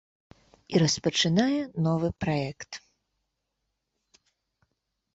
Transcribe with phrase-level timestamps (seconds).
[0.73, 2.71] І распачынае новы праект.